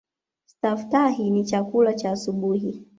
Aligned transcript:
Staftahi 0.45 1.29
ni 1.29 1.45
chakula 1.45 1.93
cha 1.93 2.11
asubuhi. 2.11 2.85